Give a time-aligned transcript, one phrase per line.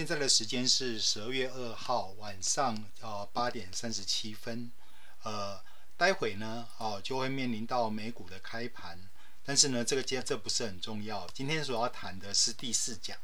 [0.00, 4.72] 现在的时间是十二月二号晚上呃八点三十七分，
[5.24, 5.60] 呃，
[5.98, 8.98] 待会呢哦、就会面临到美股的开盘，
[9.44, 13.14] 但是呢这个今这不是很重要，今天所要谈的是第四讲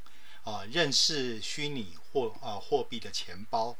[0.42, 3.74] 啊、呃，认识虚拟货啊货币的钱包。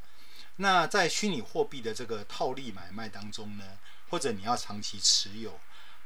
[0.57, 3.79] 那在虚拟货币的这个套利买卖当中呢，
[4.09, 5.61] 或者你要长期持有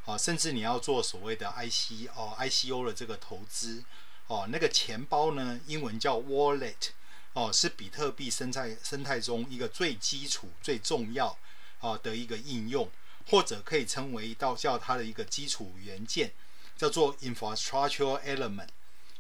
[0.07, 3.85] 啊，甚至你要做所谓的 IC 哦 ICO 的这个投资。
[4.31, 6.91] 哦，那个钱包呢，英文叫 wallet，
[7.33, 11.37] 哦，是比特币生态生态中一个最基础、最重要
[11.81, 12.89] 啊的一个应用，
[13.27, 16.31] 或者可以称为到叫它的一个基础元件，
[16.77, 18.69] 叫做 infrastructure element。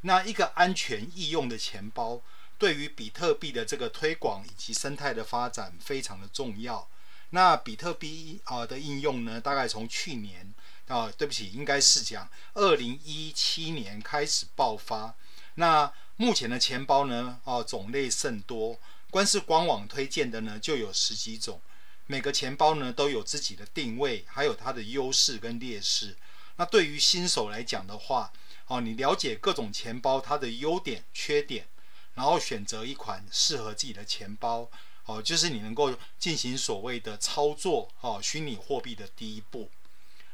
[0.02, 2.20] 那一个安全易用的钱包，
[2.56, 6.88] 对于比特币的这个推广以及生态的发展非常的重要。
[7.30, 10.54] 那比特币啊的应用呢，大概从去年。
[10.91, 15.15] 啊、对不起，应该是讲二零一七年开始爆发。
[15.55, 17.41] 那目前的钱包呢？
[17.45, 18.77] 哦，种类甚多，
[19.09, 21.60] 光是官网推荐的呢就有十几种。
[22.09, 26.16] 每个钱包呢都有自己的定位，还有它的优势跟劣势。
[26.57, 28.32] 那对于新手来讲的话，
[28.66, 31.69] 哦，你了解各种钱包它的优点、缺点，
[32.15, 34.69] 然后选择一款适合自己的钱包，
[35.04, 39.71] 哦，就是你能够进行所谓的操作，哦，虚拟货币的第一步。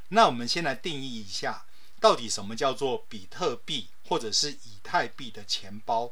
[0.09, 1.65] 那我们先来定义一下，
[1.99, 6.11] 到底什么叫做比特币或者是以太币的钱包？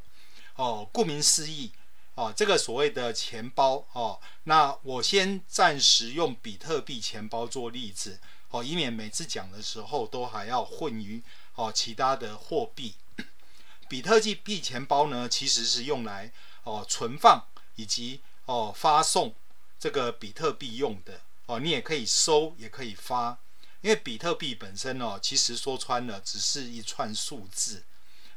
[0.56, 1.72] 哦，顾名思义，
[2.16, 11.22] 哦，这个所谓的钱包，哦，那我先暂时用比特币钱包做例子，哦，以免每次讲的时候都还要混于
[11.56, 12.96] 哦其他的货币。
[13.88, 16.32] 比特币币钱包呢，其实是用来
[16.64, 19.36] 哦存放以及哦发送
[19.80, 21.22] 这个比特币用的。
[21.46, 23.38] 哦，你也可以收，也可以发。
[23.86, 27.84] 因为比特币本身哦，其实说穿了只是一串数字。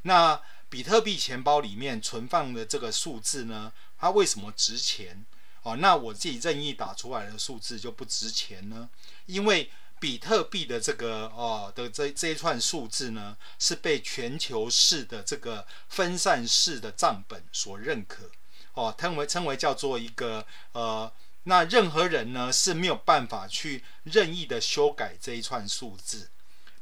[0.03, 5.25] 那比特币钱包里面存放的这个数字呢，它为什么值钱？
[5.63, 8.91] 哦，那我自己任意打出来的数字就不值钱呢？
[9.25, 18.31] 因为比特币的这个哦的这这一串数字呢，是被全球式的这个分散式的账本所认可。
[18.75, 21.11] 哦，称为称为叫做一个呃。
[21.45, 26.29] 那任何人呢是没有办法去任意的修改这一串数字。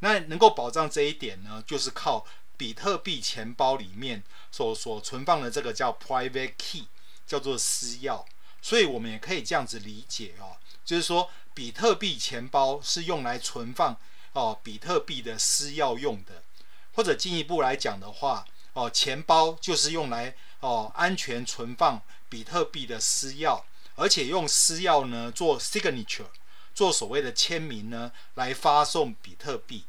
[0.00, 6.86] 那能够保障这一点呢，就是靠比特币钱包里面所所存放的这个叫 private key，
[7.26, 8.24] 叫做私钥。
[8.60, 13.96] 所以我们也可以这样子理解哦，就是说比特币钱包是用来存放
[14.32, 16.42] 哦比特币的私钥用的，
[16.94, 23.62] 或者进一步来讲的话，哦钱包就是用来哦安全存放比特币的私钥。
[23.96, 26.26] 而且用私钥呢做 signature，
[26.74, 29.84] 做所谓的签名呢，来发送比特币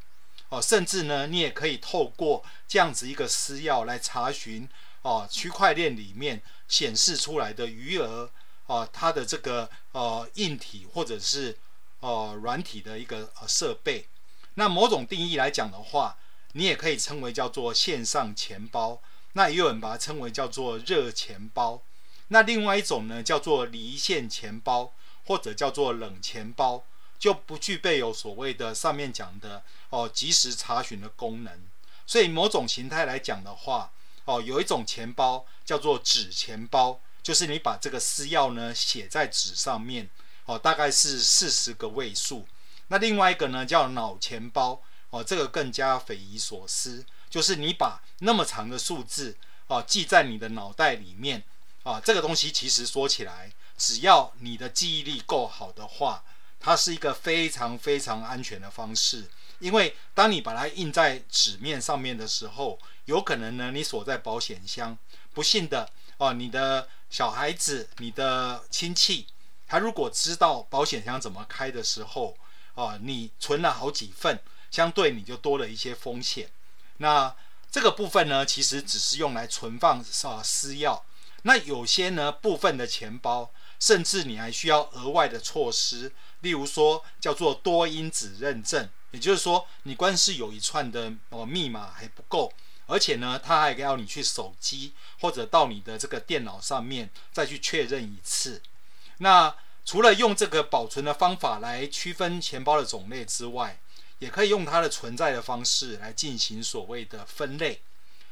[0.50, 4.67] 哦，甚至呢，你也可以透过这样子一个私钥来查询
[5.01, 8.29] 哦，区块链里面显示出来的余额
[8.66, 11.57] 哦，它的这个呃硬体或者是
[12.00, 14.07] 呃软体的一个呃设备。
[14.53, 16.17] 那某种定义来讲的话，
[16.53, 19.01] 你也可以称为叫做线上钱包，
[19.34, 21.81] 那也有人把它称为叫做热钱包。
[22.29, 24.93] 那另外一种呢，叫做离线钱包
[25.25, 26.83] 或者叫做冷钱包，
[27.17, 31.66] 就不具备有所谓的上面讲的哦即时查询的功能。
[32.05, 33.91] 所以某种形态来讲的话，
[34.25, 40.09] 哦有一种钱包叫做纸钱包，就是你把这个私钥呢写在纸上面，
[40.45, 42.45] 哦大概是四十个位数。
[42.89, 49.37] 那另外一个呢叫脑钱包，哦这个更加匪夷所思，就是你把那么长的数字
[49.67, 51.43] 哦记在你的脑袋里面。
[51.87, 56.21] 啊，这个东西其实说起来，只要你的记忆力够好的话，
[56.59, 59.29] 它是一个非常非常安全的方式。
[59.59, 64.97] 因为当你把它印在纸面上面的时候，有可能呢，你锁在保险箱，
[65.33, 69.25] 不幸的哦，你的小孩子、你的亲戚，
[69.65, 72.37] 他如果知道保险箱怎么开的时候，
[72.73, 74.37] 哦，你存了好几份，
[74.69, 76.49] 相对你就多了一些风险。
[76.97, 77.33] 那
[77.71, 81.01] 这个部分呢，其实只是用来存放啊私钥。
[81.43, 86.11] 那有些呢部分的钱包，甚至你还需要额外的措施，
[86.41, 92.51] 例如说叫做多因子认证，也就是说你光是有一串的哦密码还不够，
[92.87, 98.61] 而且呢，它还要你去手机或者到你的这个电脑上面再去确认一次。
[99.19, 99.55] 那
[99.85, 103.79] 除了用这个保存的方法来区分钱包的种类之外，
[104.19, 107.81] 也可以用它的存在的方式来进行所谓的分类。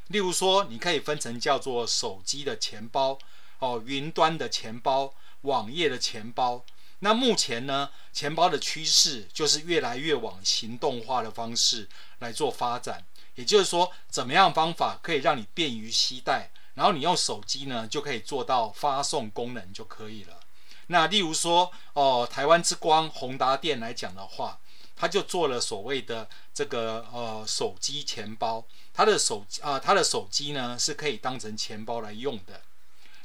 [0.08, 3.18] 例如说，你可以分成叫做手机的钱包，
[3.60, 6.64] 哦，云端的钱包，网页的钱包。
[7.00, 13.04] 那目前呢，钱包的趋势就是越来越往行动化的方式来做发展。
[13.36, 20.40] 也就是说，怎么样方法可以让你便于携带，然后你用手机呢就可以做到发送功能就可以了。
[20.88, 24.60] 那例如说哦，台湾之光宏达电来讲的话，
[24.96, 32.62] 他就做了所谓的这个呃手机钱包，他的手啊、他的手机呢是可以当成钱包来用的。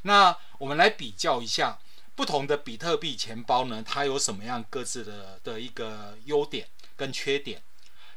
[0.03, 1.79] 那我们来比较一下
[2.15, 7.63] 不同的比特币钱包呢，它有什么样各自的的一个优点跟缺点。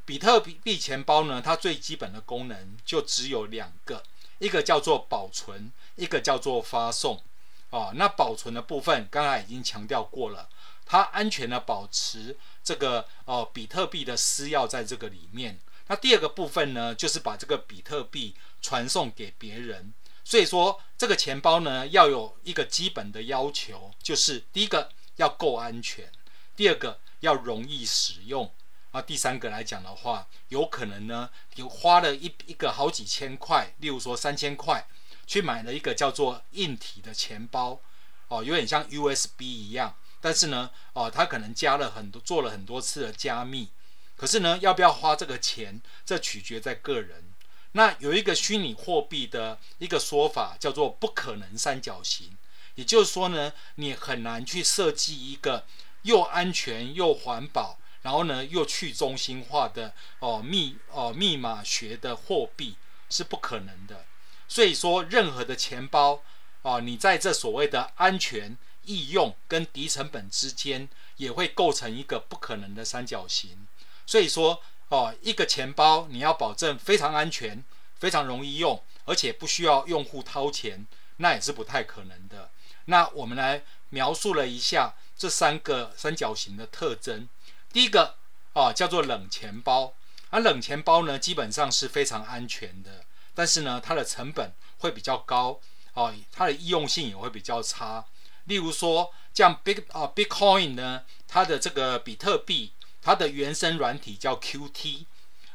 [0.06, 4.04] 比特币钱包呢，它最基本的功能就只有两个，
[4.40, 7.22] 一个叫做保存，一个叫做发送。
[7.70, 10.50] 哦，那保存的部分刚才已经强调过了，
[10.86, 15.60] 它安全的保持这个哦比特币的私钥在这个里面。
[15.88, 19.94] 那第二个部分呢，就是把这个比特币传送给别人。
[20.24, 26.12] 所以说这个钱包呢，要有一个基本的要求，就是第一个要够安全，
[26.56, 28.54] 第二个要容易使用，
[28.92, 34.86] 啊，第三个来讲的话，有可能呢，你花了一一个好几千块，例如说三千块。
[35.26, 37.80] 去买了一个叫做硬体的钱包，
[38.28, 43.68] 哦，有点像 USB 一样，但是呢，哦，它可能加了很多，做了很多次的加密，
[44.16, 47.26] 可是呢，要不要花这个钱，这取决在个人。
[47.74, 52.38] 那有一个虚拟货币的一个说法叫做不可能三角形，
[52.76, 55.66] 也就是说呢，你很难去设计一个
[56.04, 62.78] 又安全又环保，然后呢又去中心化的哦密哦密码学的货币
[63.10, 64.06] 是不可能的。
[64.48, 66.22] 所以说，任何的钱包
[66.62, 73.68] 啊，你在这所谓的安全、易用跟低成本之间，也会构成一个不可能的三角形。
[74.06, 77.64] 所以说，哦，一个钱包你要保证非常安全、
[78.00, 80.86] 非常容易用，而且不需要用户掏钱，
[81.18, 82.50] 那也是不太可能的。
[82.86, 87.30] 那我们来描述了一下这三个三角形的特征。
[87.72, 88.18] 第一个
[88.54, 89.94] 啊，叫做冷钱包，
[90.30, 93.06] 而冷钱包呢，基本上是非常安全的。
[93.34, 95.60] 但是呢，它的成本会比较高
[95.94, 98.06] 哦，它的易用性也会比较差。
[98.46, 105.06] 例如说，像 Big 啊 Bitcoin 呢，它的这个比特币，它的原生软体叫 QT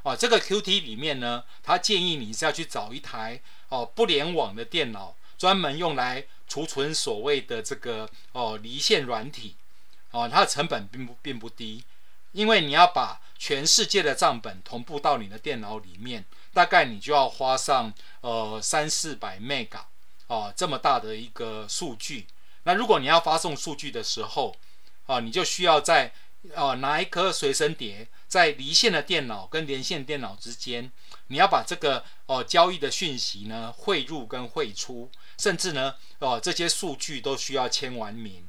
[0.02, 9.56] 啊，这个 QT 里面呢，它建议你是要去找一台哦不联网的电脑，专门用来储存所谓的这个哦离线软体
[10.10, 11.84] 哦，它的成本并不并不低，
[12.32, 16.24] 因为你要把全世界的账本同步到你的电脑里面。
[16.54, 19.82] 大概你就要花上呃三四百 mega
[20.26, 22.26] 哦，这么大的一个数据。
[22.68, 24.54] 那如果你要发送数据的时候
[25.06, 26.12] 啊，你就需要在
[26.54, 30.92] 呃拿一颗随身碟，在离线的电脑跟连线电脑之间，
[31.28, 38.46] 你要把这个哦交易的讯息呢汇入跟汇出，甚至呢哦这些数据都需要签完名。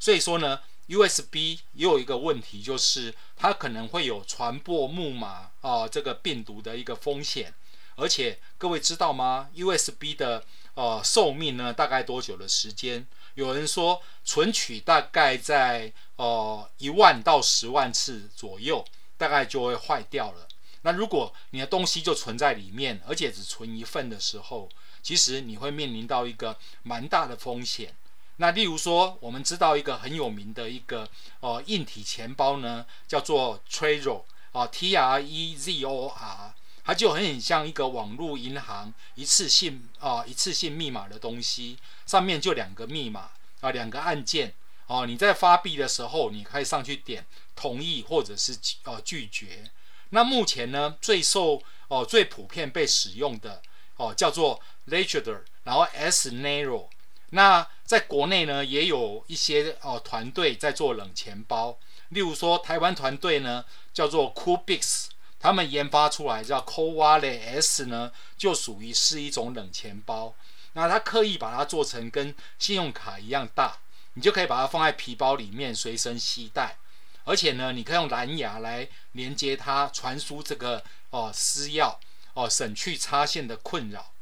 [0.00, 0.58] 所以说呢。
[0.88, 7.54] USB 也有一个问题，就是它可能会有传播木马啊、这个病毒的一个风险。
[7.94, 10.42] 而且各位知道吗？USB 的
[10.74, 13.06] 呃寿命呢，大概多久的时间？
[13.40, 18.84] 有人说存取大概在呃一万到十万次左右，
[19.16, 20.46] 大概就会坏掉了。
[20.82, 24.68] 那如果你的东西就存在里面，而且只存一份的时候，
[25.02, 27.94] 其实你会面临到一个蛮大的风险。
[28.36, 31.08] 那例如说，我们知道一个很有名的一个
[31.40, 34.22] 呃硬体钱包呢，叫做 Trezor
[34.52, 36.54] 啊，T R E Z O R，
[36.84, 44.54] 它就很像一个网络银行一次性啊一次性密码的东西，上面就两个密码啊两个按键
[44.86, 49.70] 哦，你在发币的时候，你可以上去点同意或者是呃拒绝。
[50.10, 53.62] 那目前呢，最受哦最普遍被使用的
[53.96, 56.88] 哦叫做 Ledger，然后 S Nero。
[57.32, 65.06] 那在国内呢，也有一些哦团队在做冷钱包，例如说台湾团队呢叫做 Coolbits，
[65.40, 70.34] 他们研发出来叫 c o v a l e S 呢，就属于是一种冷钱包。
[70.74, 73.78] 那它刻意把它做成跟信用卡一样大，
[74.14, 76.76] 你就可以把它放在皮包里面随身携带，
[77.24, 81.96] 而且呢，你可以用蓝牙来连接它，传输这个哦私钥
[82.34, 84.12] 哦，省去插线的困扰。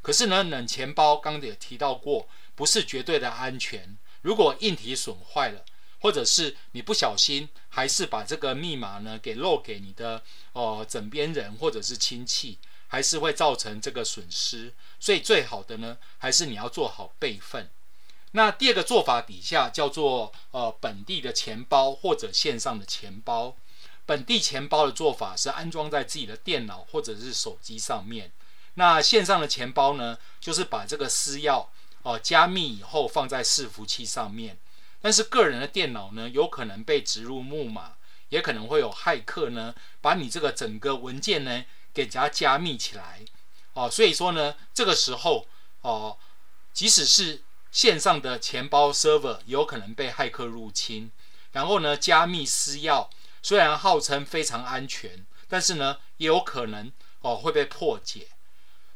[0.00, 2.28] 可是呢，冷钱包刚刚也提到过。
[2.58, 3.96] 不是绝对的安全。
[4.20, 5.64] 如果硬体损坏了，
[6.00, 10.20] 或者是你不小心，还是把这个密码呢给漏给你的
[10.52, 12.58] 哦枕边人或者是亲戚，
[12.88, 14.74] 还是会造成这个损失。
[14.98, 17.70] 所以最好的呢，还是你要做好备份。
[18.32, 23.54] 那第二个做法底下叫做呃本地的钱包或者线上的钱包。
[24.04, 28.32] 本地钱包的做法是安装在自己的电脑或者是手机上面。
[28.74, 31.64] 那线上的钱包呢，就是把这个私钥。
[32.02, 34.56] 哦，加密以后放在伺服器上面，
[35.00, 37.96] 但是个人的电脑呢，有可能被植入木马，
[38.30, 41.64] 也可能会有骇客呢，把你这个整个文件呢
[41.94, 43.20] 给它加密起来。
[43.74, 45.46] 哦，所以说呢，这个时候
[45.82, 46.18] 哦，
[46.72, 51.10] 即使是线上的钱包 server 有可能被骇客入侵，
[51.52, 53.08] 然后呢，加密私钥
[53.40, 56.90] 虽然号称非常安全，但是呢，也有可能
[57.20, 58.28] 哦会被破解。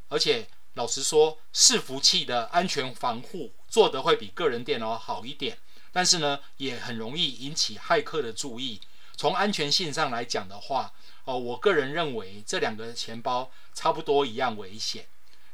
[0.09, 5.59] 而且老实说，伺服器的安全防护做得会比个人电脑好一点，
[5.93, 8.81] 但是呢，也很容易引起骇客的注意。
[9.17, 10.93] 从安全性上来讲的话，
[11.25, 15.07] 哦，我个人认为这两个钱包差不多一样危险。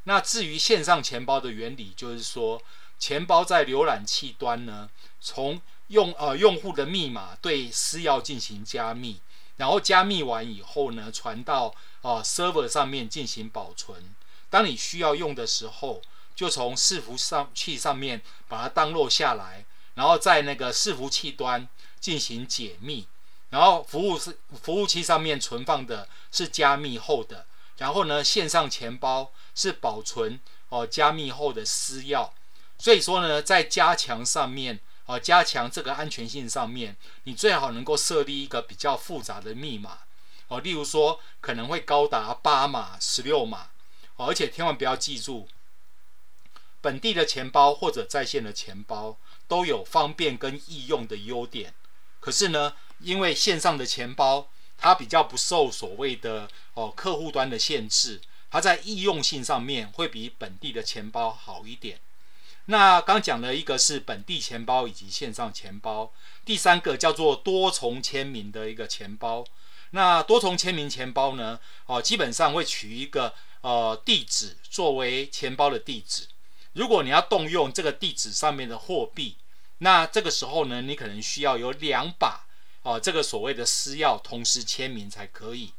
[0.05, 2.63] 那至于线上钱包的原理，就是说，
[2.99, 4.89] 钱包在浏览器端呢，
[5.21, 9.21] 从用呃用户的密码对私钥进行加密，
[9.57, 14.15] 然后加密完以后呢，传到呃 server 上面进行保存。
[14.49, 16.01] 当你需要用的时候，
[16.35, 19.67] 就从伺服上器上面把它 download 下来，
[19.99, 23.09] 然后在那个伺服器端进行解密。
[23.51, 27.47] 然后服务是服务器上面存放的是加密后的，
[27.79, 30.39] 然后呢，线上钱包是保存
[30.69, 32.31] 哦加密后的私钥，
[32.79, 40.01] 所以说呢，在加强上面哦加强这个安全性上面，你最好能够设立一个比较复杂的密码
[40.49, 43.71] 哦，例如说可能会高达八码、十六码
[44.17, 45.49] 哦，而且千万不要记住，
[46.83, 49.17] 本地的钱包或者在线的钱包
[49.49, 51.75] 都有方便跟易用的优点，
[52.21, 52.75] 可是呢。
[53.01, 62.01] 因为线上的钱包，它比较不受所谓的哦客户端的限制，它在易用性上面会比本地的钱包好一点。
[62.65, 66.13] 那刚讲了一个是本地钱包以及线上钱包，
[66.45, 69.45] 第三个叫做多重签名的一个钱包。
[69.91, 76.27] 那多重签名钱包呢，哦基本上会取一个呃地址作为钱包的地址。
[76.79, 79.37] 如果你要动用这个地址上面的货币，
[79.79, 82.47] 那这个时候呢，你可能需要有两把。
[82.83, 85.73] 哦，这个所谓的私钥同时签名才可以，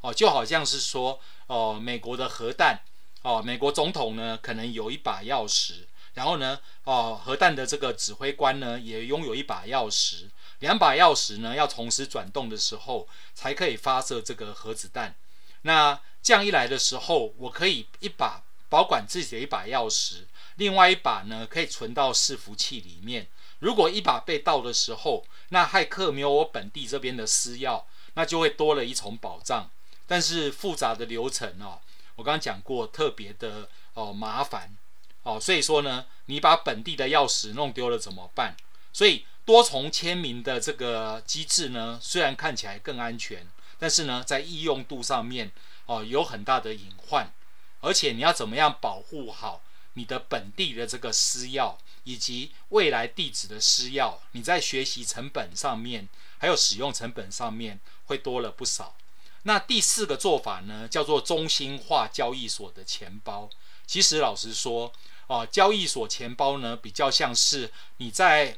[0.00, 2.80] 哦，就好像是说，哦，美国的核弹，
[3.20, 5.84] 哦，美国总统呢可能有一把钥匙，
[6.14, 15.14] 然后呢，哦，核弹的这个指挥官呢也拥有一把钥匙，两把钥匙呢要同时转动的时候才可以发射这个核子弹。
[15.62, 20.24] 那这样一来的时候，我可以一把保管自己的一把钥匙，
[20.56, 23.26] 另外一把呢可以存到伺服器里面。
[23.60, 27.82] 如果一把被盗的时候，那骇客没有我本地这边的私钥，
[28.14, 29.70] 那就会多了一重保障。
[30.06, 31.80] 但是复杂的流程哦，
[32.16, 34.76] 我刚刚讲过，特别的哦麻烦
[35.22, 38.56] 哦，所以说呢，你把本地的钥匙弄丢了怎么办？
[38.92, 43.46] 所以多重签名的这个机制呢，虽然看起来更安全，
[43.78, 45.50] 但是呢，在易用度上面
[45.86, 47.32] 哦有很大的隐患，
[47.80, 49.62] 而且你要怎么样保护好
[49.96, 51.74] 你的本地的这个私钥？
[52.04, 58.94] 以及未来地址的私钥，你在学习成本上面，还有使用成本上面会多了不少。
[59.42, 63.50] 那第四个做法呢，叫做中心化交易所的钱包。
[63.88, 64.92] 其实老实说，
[65.26, 68.56] 哦，交易所钱包呢，比较像是你在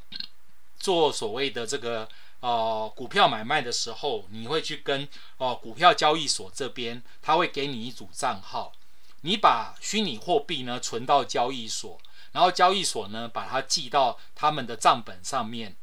[0.78, 2.06] 做所谓的这个
[2.40, 8.74] 呃股票买卖的时候，你会去跟哦股票交易所这边，他会给你一组账号，
[9.22, 11.98] 你把虚拟货币呢存到交易所。
[12.32, 15.74] 然后交易所呢，把它记到他们的账本上面。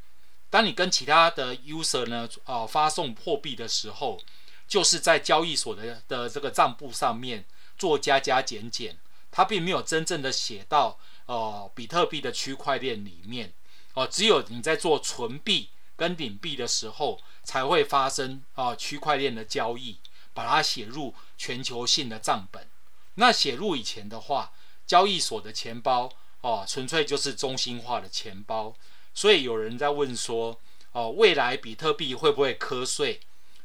[0.52, 4.22] 当你跟其他的 user 呢，呃，发送货币的时候，
[4.68, 7.44] 就是在交易所的的这个账簿上面
[7.78, 8.98] 做加加减减，
[9.32, 13.52] 它并没有真正的写到呃比特币的区块链里面。
[13.96, 19.98] 哦、只有你在做存币跟领币的时候，才会发生啊、区块链的交易，
[20.34, 22.68] 把它写入全球性的账本。
[23.16, 24.52] 那写入以前的话，
[24.86, 26.12] 交易所的钱包。
[26.42, 28.76] 哦，纯粹就是中心化的钱包，
[29.16, 30.60] 所以有人在问说，
[30.92, 33.20] 哦，未来比特币会不会瞌睡？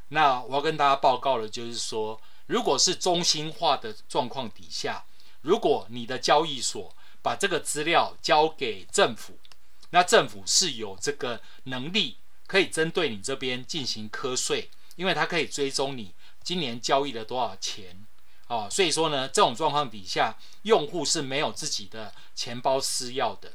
[0.09, 5.05] 那我要跟大家报告的，就是说，如果是中心化的状况底下，
[5.43, 9.39] 如果你的交易所把这个资料交给政府，
[9.91, 12.17] 那政府是有这个能力
[12.47, 18.07] 可以针对你这边进行瞌睡，因为它可以追踪你今年交易了多少钱。
[18.51, 23.53] 哦，所以说呢，这种状况底下，用户是没有自己的钱包私钥的。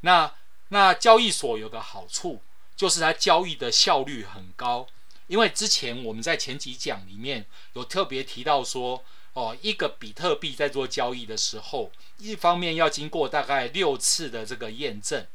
[0.00, 0.32] 那
[0.68, 2.40] 那交易所有个好处，
[2.74, 4.86] 就是它交易的效率很高。
[5.26, 15.26] 因为之前我们在前几讲里面有特别提到说，哦，一个比特币在做交易的时候，一方面要经过大概六次的这个验证，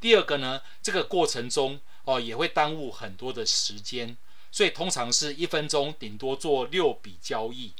[0.00, 4.16] 第二个呢，这个过程中哦也会耽误很多的时间，
[4.52, 7.72] 所以通常是一分钟顶多做六笔交易。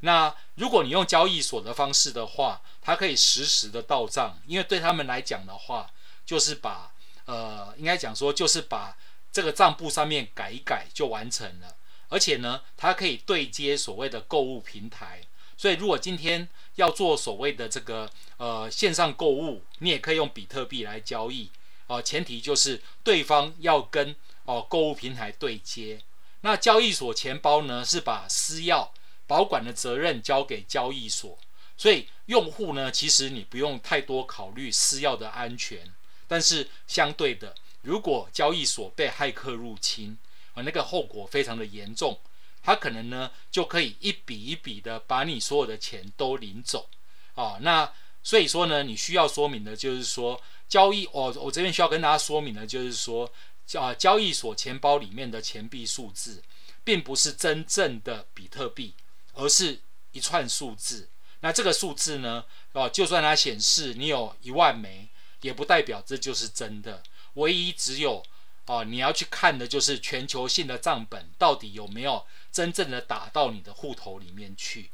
[0.00, 5.90] 那如果你用交易所的方式的话，它可以实时的到账，因为对他们来讲的话，
[6.24, 6.92] 就是把
[7.24, 8.96] 呃，应该讲说就是把
[9.32, 11.76] 这个账簿上面改一改就完成了，
[12.08, 15.22] 而且呢，它可以对接所谓的购物平台，
[15.56, 21.50] 所以如果今天要做所谓的这个呃线上购物，你也可以用比特币来交易。
[21.88, 26.00] 哦、呃，前提就是对方要跟哦、购物平台对接。
[26.42, 28.88] 那交易所钱包呢，是把私钥
[29.26, 31.38] 保管的责任交给交易所，
[31.76, 35.92] 所以用户呢，其实你不用太多考虑私钥的安全。
[36.28, 40.18] 但是相对的，如果交易所被骇客入侵，
[40.54, 42.18] 啊，那个后果非常的严重，
[42.62, 46.88] 他可能呢就可以一笔一笔的把你所有的钱都领走，
[47.34, 47.92] 啊，那
[48.24, 53.30] 所以说呢，你需要说明的就是说，交易，我我这边需要跟大家说明的就是说，
[53.74, 56.42] 啊，交易所钱包里面的钱币数字，
[56.82, 58.94] 并不是真正的比特币，
[59.36, 59.78] 而是
[60.10, 61.08] 一串数字。
[61.40, 65.08] 那这个数字呢，哦，就算它显示你有一万枚。
[65.42, 67.02] 也不代表这就是真的，
[67.34, 68.24] 唯一只有
[68.64, 74.90] 哦，你要去看的就是全球性的账本到底有没有真正的打到你的户头里面去。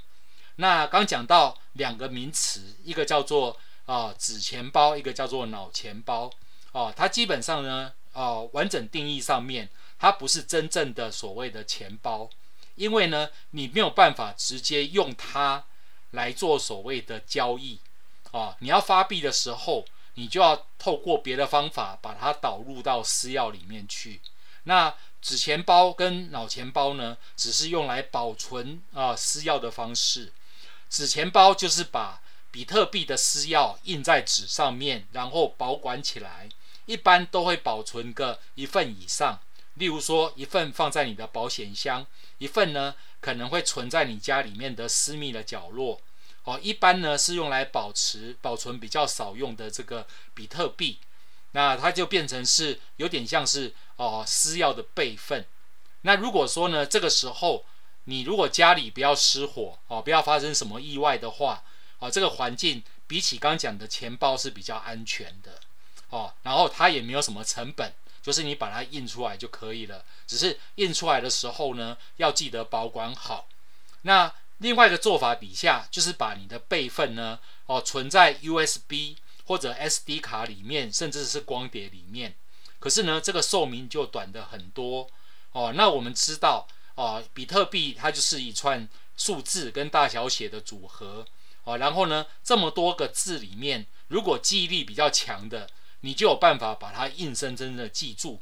[0.57, 3.57] 那刚讲到两个名词，一个叫做
[3.87, 6.31] 啊纸钱包，一个叫做脑钱包。
[6.73, 12.29] 哦，它基本上呢，哦完整定义上面，它不是真正的所谓的钱包，
[12.75, 15.65] 因为呢，你没有办法直接用它
[16.11, 17.81] 来做所谓的交易。
[18.31, 19.85] 啊，你要发币的时候。
[20.17, 24.21] 你就要透过别的方法把它导入到私钥里面去。
[24.65, 30.31] 那纸钱包跟脑钱包呢，只是用来保存啊、私钥的方式。
[30.91, 36.47] 纸钱包就是把比特币的私钥印在纸上面，然后保管起来，
[36.85, 39.41] 一般都会保存个一份以上。
[39.83, 42.07] 例如说，一份放在你的保险箱，
[42.39, 46.01] 一份呢可能会存在你家里面的私密的角落。
[46.45, 51.01] 哦，一般呢是用来保持保存比较少用的这个比特币，
[51.51, 55.45] 那它就变成是有点像是哦私钥的备份。
[56.03, 57.65] 那如果说呢，这个时候
[58.05, 61.65] 你如果家里不要失火哦，不要发生什么意外的话，
[61.99, 65.59] 哦，这个环境比起刚讲的钱包是比较安全的
[66.11, 67.93] 哦，然后它也没有什么成本，
[68.23, 70.05] 就是你把它印出来就可以了。
[70.27, 73.49] 只是印出来的时候呢，要记得保管好。
[74.03, 82.35] 那另外一个做法底下，就是把你的备份呢，哦，存在 USB 或者 SD 卡里面，甚至是光碟里面。
[82.79, 85.09] 可是呢，这个寿命就短的很多
[85.53, 85.73] 哦。
[85.75, 91.27] 那我们知道哦，比特币它就是一串数字跟大小写的组合
[91.65, 91.79] 哦。
[91.79, 95.69] 然后呢，这么多个字里面，如果记忆力比较强的，
[96.03, 98.41] 你就有办法把它硬生生的记住。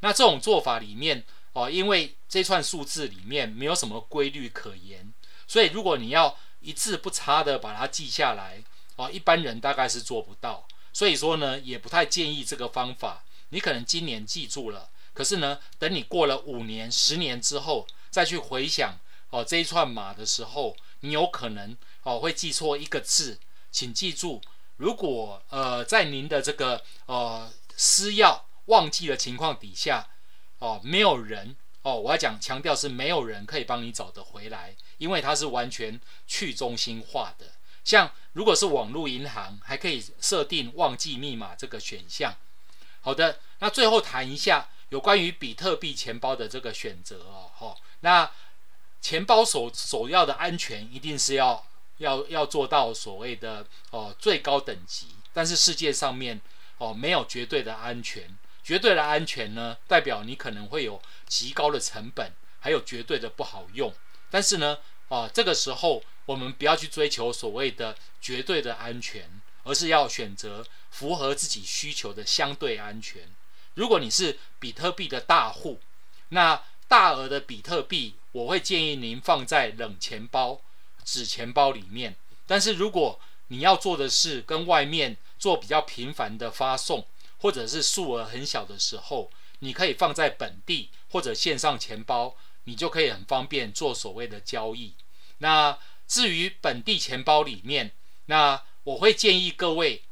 [0.00, 5.12] 那这种做法里面哦，因为这串数字里面没有什么规律可言。
[5.46, 8.62] 所以，如果你要一字不差的把它记下来，
[8.96, 10.66] 哦，一般人大概是做不到。
[10.92, 13.24] 所以说呢，也不太建议这个方法。
[13.50, 18.98] 你可能今年记住了，可是呢，等你过了五年、十年之后再去回想
[19.30, 23.38] 哦这一串码的时候，你有可能哦会记错一个字。
[23.72, 24.40] 请记住，
[24.80, 30.08] 如果呃在您的这个呃私钥忘记的情况底下，
[30.58, 34.74] 哦，没有人哦，我要讲强调是没有人可以帮你找得回来。
[34.96, 37.46] 因为它是完全去中心化的，
[37.84, 42.34] 像如果是网络银行，还可以设定忘记密码这个选项。
[43.02, 47.50] 好的，那最后谈一下有关于比特币钱包的这个选择哦。
[47.54, 48.30] 哈，那
[49.02, 51.66] 钱包首首要的安全一定是要
[52.00, 56.40] 要要做到所谓的哦最高等级，但是世界上面
[56.78, 63.94] 哦没有绝对的安全，绝对的安全呢代表你可能会有极高的成本，还有绝对的不好用。
[64.30, 73.22] 但是呢，啊，这个时候我们不要去追求所谓的绝对的安全，而是要选择符合自己需求的相对安全。
[73.74, 75.80] 如果你是比特币的大户，
[76.30, 80.60] 那大额的比特币，我会建议您放在冷钱包、
[81.04, 82.16] 纸钱包里面。
[82.46, 87.06] 但是如果你要做的是跟外面做比较频繁的发送，
[87.38, 92.36] 或者是数额很小的时候，你可以放在本地或者线上钱包。
[92.64, 94.94] 你就可以很方便做所谓的交易。
[95.38, 97.90] 那至于本地钱包里面，
[98.26, 100.02] 那我会建议各位，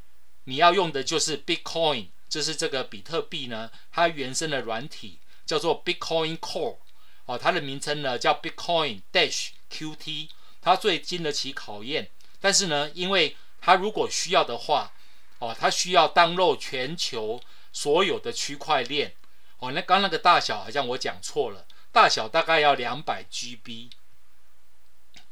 [0.45, 6.79] 你要用的就是 Bitcoin，就是这个比特币呢，它原生的软体叫做 Bitcoin Core，
[7.27, 12.11] 哦，它的名称呢叫 Bitcoin Dash QT，它最经得起考验。
[12.41, 14.93] 但是呢，因为它如果需要的话，
[15.39, 17.41] 哦，它需要 download 全球
[17.73, 19.15] 所有的区块链，
[19.59, 21.67] 哦，那刚那个大小好像我讲错了。
[21.91, 23.91] 大小大概要两百 GB，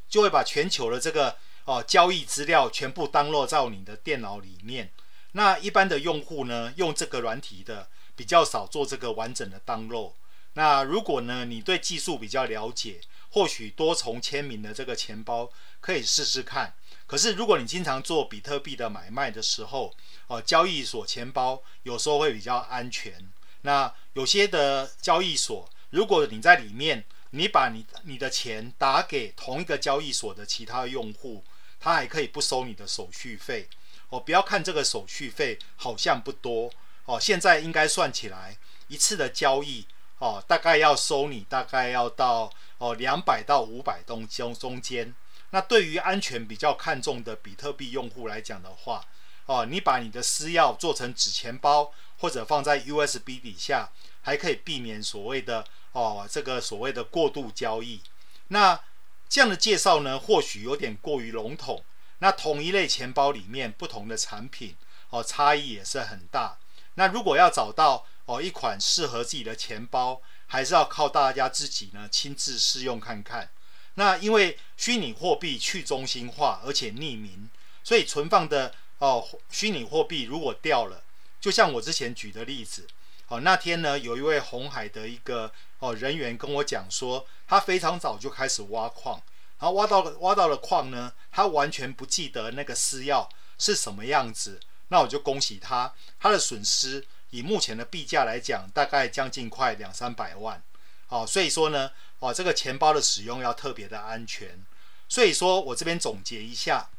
[0.08, 4.90] 就会把全球的这个哦交易资料全部 download 到你的电脑里面。
[5.32, 10.14] 那一般的用户呢，用这个软体的比较少做这个完整的 download。
[10.54, 16.74] 那如果呢，你对技术比较了解，或许多重签名的这个钱包可以试试看。
[17.06, 19.94] 可是如果你经常做比特币的买卖的时候，
[20.26, 23.14] 哦，交易所钱包有时候会比较安全。
[23.62, 31.44] 那有些的交易所，如果你在里面，你把你你的钱打给同一个交易所的其他用户，
[31.78, 33.68] 他还可以不收你的手续费。
[34.08, 36.70] 哦，不要看这个手续费好像不多
[37.04, 38.56] 哦，现在应该算起来
[38.88, 39.84] 一次的交易
[40.18, 45.14] 哦，大概要收你大概要到哦两百到五百东中中间。
[45.50, 49.04] 那对于安全比较看重的比特币用户来讲的话，
[49.46, 51.92] 哦，你把你的私钥做成纸钱包。
[52.18, 53.90] 或者放在 USB 底下，
[54.22, 58.00] 还可以避免所谓的哦，这个所谓的过度交易。
[58.48, 58.80] 那
[59.28, 61.84] 这样的介绍呢，或许有点过于笼统。
[62.20, 64.74] 那同一类钱包里面不同的产品
[65.10, 66.56] 哦，差异也是很大。
[66.94, 73.50] 那如果要找到哦一款适合自己的钱包，还是要靠大家自己呢亲自试用看看。
[73.94, 77.48] 那因为虚拟货币去中心化而且匿名，
[77.82, 81.02] 所以存放的哦虚拟货币如果掉了。
[81.40, 82.86] 就像我之前举的例子，
[83.28, 89.22] 哦，那天呢，有一位红海的一个哦人员跟我讲说，他非常早就开始挖矿，
[89.58, 94.60] 然后挖到了挖到了矿呢，他完全不记得那个私钥是什么样子。
[94.88, 100.62] 那我就恭喜他，他的损失以目前的币价来讲，大概将近快两三百万。
[101.08, 104.64] 哦，所以说呢，哦，这个钱包的使用要特别的安全。
[105.08, 106.90] 所以说我这边总结一下，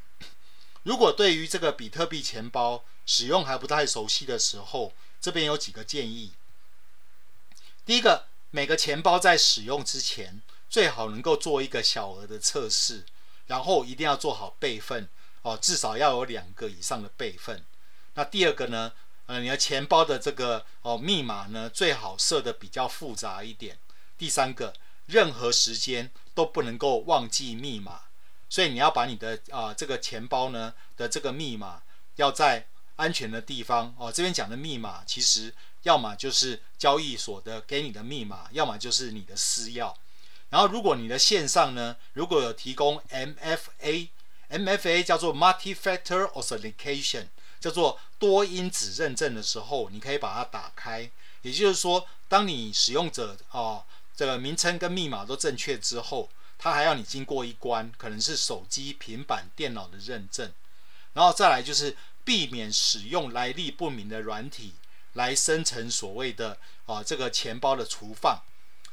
[0.83, 6.31] 如果对于这个比特币钱包，使用还不太熟悉的时候，这边有几个建议。
[7.85, 13.05] 第一个，每个钱包在使用之前，最好能够做一个小额的测试，
[13.47, 15.09] 然后一定要做好备份
[15.41, 17.65] 哦，至少要有两个以上的备份。
[18.13, 18.93] 那第二个呢，
[19.27, 23.77] 呃，你的钱包的这个哦密码呢，最好设得比较复杂一点。
[24.17, 24.73] 第三个，
[25.05, 28.01] 任何时间都不能够忘记密码，
[28.49, 31.83] 所以你要把你的啊、这个钱包呢的这个密码
[32.15, 32.67] 要在。
[32.97, 39.93] 安全的地方哦，这边讲的密码其实要么就是交易所的给你的密码，要么就是你的私钥。
[40.49, 47.27] 然后如果你的线上呢，如果有提供 MFA，MFA 叫做 Multi-Factor Authentication，
[47.59, 51.09] 叫做多因子认证的时候，你可以把它打开。
[51.41, 53.83] 也就是说，当你使用者哦
[54.15, 60.51] 这个名称跟密码都正确之后，它还要你经过一关，可能是手机、平板、电脑的认证。
[61.13, 61.95] 然后再来就是。
[62.27, 64.73] 避免使用来历不明的软体
[65.13, 68.41] 来生成所谓的啊这个钱包的存放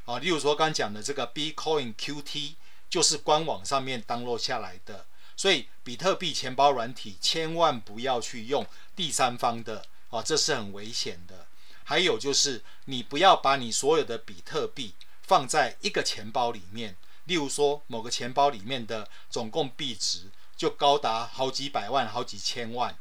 [0.05, 2.55] 啊，例如说刚讲的这个 Bitcoin QT
[2.89, 5.05] 就是官网上面 download 下来的，
[5.37, 11.47] 所以比特币钱包软体千万不要去用第三方的啊，这是很危险的。
[11.85, 22.97] 还有就是你不要把你所有的比特币放在一个钱包里面，例如说某个钱包里面的总共币值就高达好几百万、好几千万。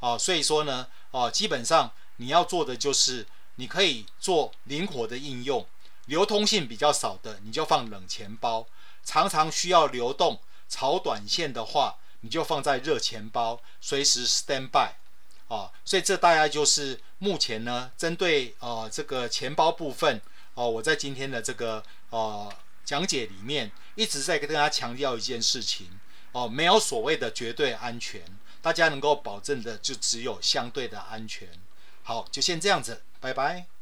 [0.00, 5.66] 哦，所以说呢，哦，基本上你要做的就是，你可以做灵活的应用，
[6.06, 8.66] 流通性比较少的，你就放冷钱包；
[9.04, 10.38] 常常需要流动
[10.68, 14.90] 炒短线的话，你就放在热钱包，随时 stand by。
[15.48, 20.20] 哦，所以这大概就是目前呢，针对呃这个钱包部分，
[20.52, 22.52] 哦，我在今天的这个呃
[22.84, 25.88] 讲解里面一直在跟大家强调一件事情，
[26.32, 28.22] 哦，没有所谓的绝对安全。
[28.60, 31.48] 大家能够保证的就只有相对的安全。
[32.02, 33.77] 好，就先这样子，拜拜。